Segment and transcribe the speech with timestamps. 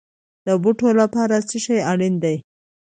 [0.45, 2.35] د بوټو لپاره څه شی اړین دی؟